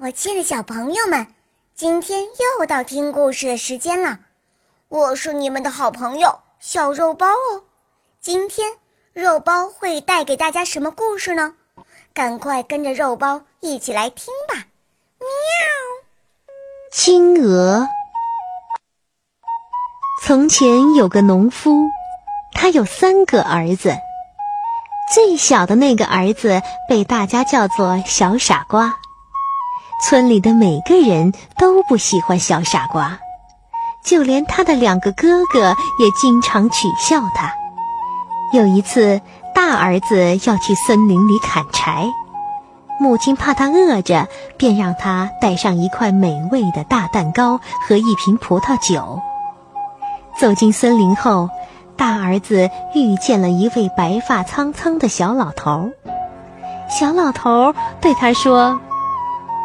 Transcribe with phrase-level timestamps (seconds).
[0.00, 1.26] 我亲爱的小朋友们，
[1.74, 2.24] 今天
[2.58, 4.18] 又到听故事的时间了。
[4.88, 7.64] 我是你们的好朋友小肉包哦。
[8.20, 8.72] 今天
[9.12, 11.54] 肉包会带给大家什么故事呢？
[12.12, 14.54] 赶快跟着肉包一起来听吧！
[15.18, 15.28] 喵。
[16.90, 17.86] 金鹅。
[20.22, 21.88] 从前有个农夫，
[22.52, 23.94] 他有三个儿子。
[25.14, 28.96] 最小的那个儿子被大家叫做小傻瓜。
[29.98, 33.18] 村里的每个人都不喜欢小傻瓜，
[34.04, 37.50] 就连他的两个哥哥也经常取笑他。
[38.52, 39.22] 有一次，
[39.54, 42.06] 大儿子要去森林里砍柴，
[43.00, 47.58] 母亲怕他饿着，便让他带上一块美味的大蛋糕
[47.88, 49.20] 和一瓶葡萄酒。
[50.38, 51.48] 走进森林后，
[51.96, 55.90] 大儿子遇见了一位白发苍苍的小老头。
[56.88, 58.78] 小老头对他说。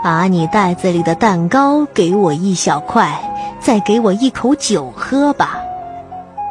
[0.04, 3.22] 把你袋子里的蛋糕给我一小块，
[3.60, 5.60] 再给我一口酒喝吧。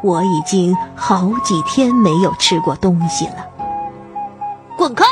[0.02, 3.46] 我已经好几天没有吃过东西了。
[4.76, 5.04] 滚开！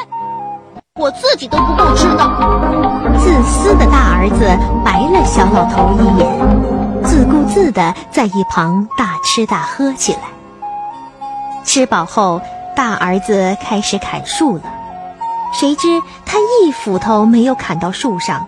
[0.94, 3.19] 我自己都不够吃的。
[3.19, 4.47] 自私的大儿子
[4.84, 10.20] 白了小老头一眼，自顾自的在一旁大吃大喝起来。
[11.64, 12.41] 吃饱后，
[12.75, 14.62] 大儿子开始砍树了。
[15.52, 18.46] 谁知他一斧头没有砍到树上，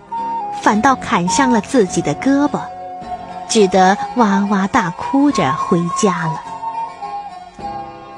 [0.63, 2.61] 反倒砍伤了自己的胳膊，
[3.49, 6.41] 只得哇哇大哭着回家了。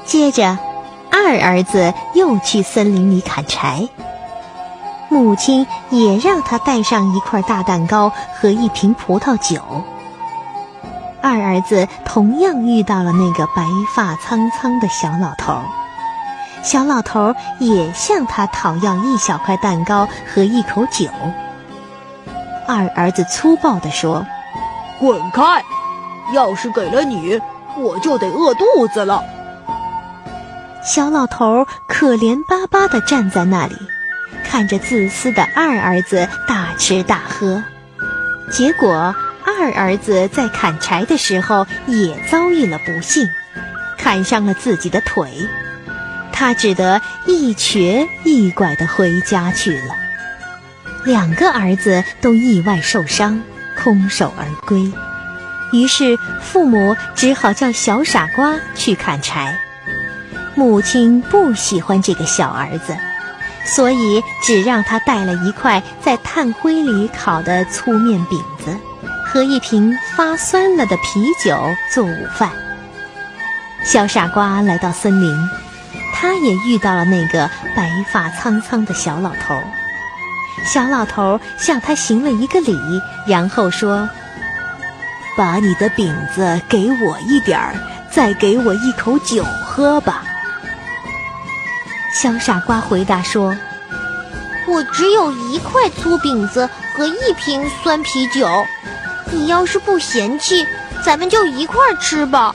[0.05, 0.59] 接着，
[1.11, 3.89] 二儿子又去森林里砍柴，
[5.09, 9.63] 母亲也让他带上一块大蛋糕和一瓶葡萄酒。
[11.23, 15.55] 二儿子同样遇到了那个白发苍苍的小老头。
[16.63, 21.09] 小老头也向他讨要一小块蛋糕和一口酒。
[22.67, 24.25] 二儿子粗暴地说
[25.01, 25.63] ：“滚开！
[26.33, 27.41] 要是给了你，
[27.77, 29.23] 我就得饿肚子了。”
[30.85, 33.77] 小老头可怜巴巴地站在那里，
[34.45, 37.63] 看着自私的二儿子大吃大喝。
[38.51, 39.15] 结果，
[39.45, 43.29] 二儿子在砍柴的时候也遭遇了不幸，
[43.99, 45.49] 砍伤了自己的腿。
[46.43, 49.95] 他只得一瘸一拐的回家去了。
[51.05, 53.41] 两个儿子都意外受伤，
[53.79, 54.91] 空手而归。
[55.71, 59.57] 于是父母只好叫小傻瓜去砍柴。
[60.57, 62.97] 母亲不喜欢这个小儿子，
[63.65, 68.77] 所以只让他带了一块在炭灰里烤的粗面饼子
[69.25, 71.57] 和一瓶发酸了的啤酒
[71.95, 72.51] 做午饭。
[73.85, 75.49] 小傻瓜来到森林。
[76.23, 79.61] 他也遇到了那个白发苍苍的小老头。
[80.65, 82.79] 小老头向他行了一个礼，
[83.27, 84.09] 然后说
[85.37, 87.75] ：“把你的饼子给我一点儿，
[88.13, 90.23] 再给我一口酒喝吧。”
[92.15, 93.57] 小傻瓜回答说
[94.69, 98.49] ：“我只有一块粗饼子和一瓶酸啤酒，
[99.33, 100.69] 你要是不嫌弃，
[101.05, 102.55] 咱们就一块吃吧。”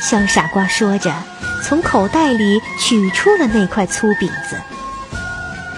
[0.00, 1.14] 小傻瓜说着。
[1.62, 4.56] 从口袋里取出了那块粗饼子，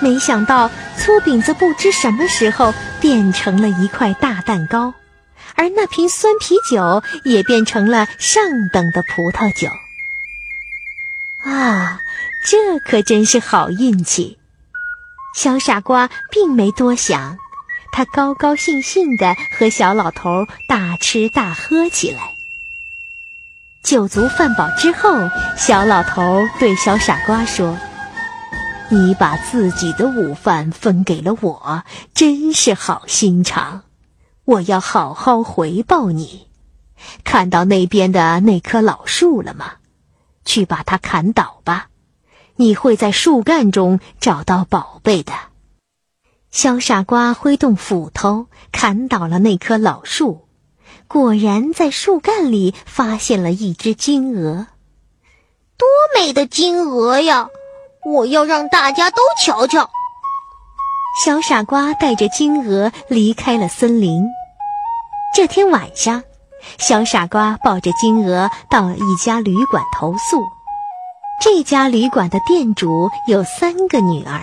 [0.00, 4.94] 没想到粗饼子不知什么时候变成了一块大蛋糕，
[5.56, 9.68] 而那瓶酸啤酒也变成了上等的葡萄酒。
[11.44, 11.98] 啊，
[12.46, 14.38] 这可真是好运气！
[15.34, 17.38] 小傻瓜并没多想，
[17.90, 22.31] 他高高兴兴地和小老头大吃大喝起来。
[23.82, 25.10] 酒足饭饱之后，
[25.56, 27.76] 小老头对小傻瓜说
[28.88, 31.82] ：“你把自己的午饭分给了我，
[32.14, 33.82] 真是好心肠。
[34.44, 36.48] 我要好好回报你。
[37.24, 39.72] 看到那边的那棵老树了吗？
[40.44, 41.88] 去把它砍倒吧，
[42.56, 45.32] 你会在树干中找到宝贝的。”
[46.52, 50.46] 小傻瓜挥动斧头，砍倒了那棵老树。
[51.12, 54.66] 果然在树干里发现了一只金鹅，
[55.76, 55.86] 多
[56.16, 57.48] 美的金鹅呀！
[58.02, 59.90] 我要让大家都瞧瞧。
[61.22, 64.24] 小傻瓜带着金鹅离开了森林。
[65.36, 66.22] 这天晚上，
[66.78, 70.42] 小傻瓜抱着金鹅到了一家旅馆投宿。
[71.42, 74.40] 这家旅馆的店主有三个女儿，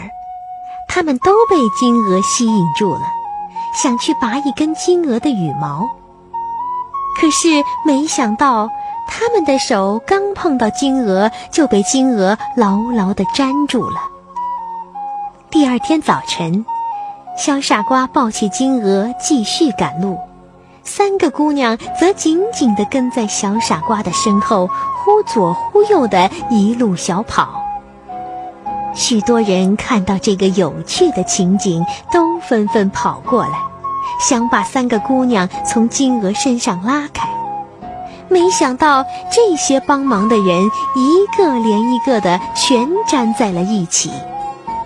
[0.88, 3.02] 她们都被金鹅吸引住了，
[3.74, 5.90] 想去拔一根金鹅的羽毛。
[7.16, 7.48] 可是
[7.86, 8.70] 没想到，
[9.08, 14.00] 他们的手刚碰到金鹅，就被金鹅牢牢地粘住了。
[15.50, 16.66] 第二天早晨，
[17.38, 20.18] 小傻瓜抱起金鹅，继续赶路。
[20.84, 24.68] 三个姑娘则紧紧地跟在小傻瓜的身后，
[25.04, 27.50] 忽左忽右的一路小跑。
[28.96, 33.60] 许多人看到这个有趣的情景，都纷纷跑过来，
[34.20, 37.28] 想把三个姑娘从金鹅身上拉开。
[38.28, 44.12] 没想到，这些帮忙的人一个连一个的全粘在了一起。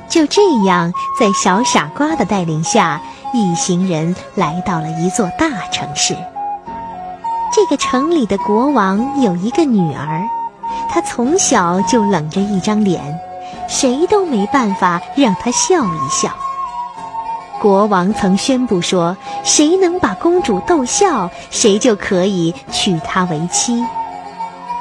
[0.08, 3.02] 就这样，在小傻瓜的带领下，
[3.34, 6.16] 一行人来到了一座大城市。
[7.52, 10.24] 这个城里的国王有一个女儿，
[10.90, 13.20] 她从小就冷着一张脸，
[13.68, 16.30] 谁都没办法让她笑一笑。
[17.64, 19.16] 国王曾宣布说
[19.46, 23.82] ：“谁能把公主逗笑，谁就可以娶她为妻。”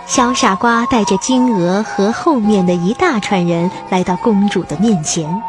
[0.04, 5.40] 小傻瓜带着金鹅和后面的一大串人来到公主的面前。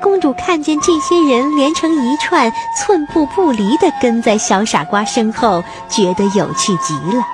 [0.00, 7.24] 公主看见这些人连成一串，寸步不离地跟在小傻瓜身后，觉得有趣极了，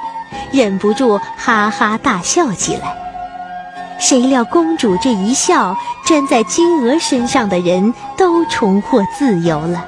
[0.52, 2.96] 忍不住哈哈大笑起来。
[4.00, 5.76] 谁料公主这一笑，
[6.08, 9.86] 粘在金鹅身上的人都重获自由了。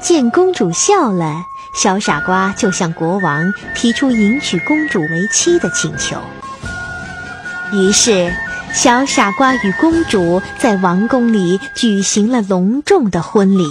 [0.00, 1.44] 见公主笑了。
[1.76, 6.16] 小傻瓜就向国王提出迎娶公主为妻的请求。
[7.72, 8.32] 于是，
[8.72, 13.66] 小傻瓜与公主在王宫里举行了隆重的婚礼。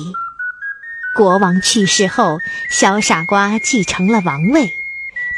[1.16, 2.40] 国王去世后，
[2.70, 4.70] 小傻瓜继承了王位，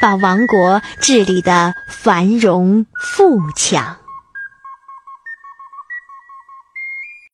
[0.00, 3.96] 把王国治理得繁荣富强。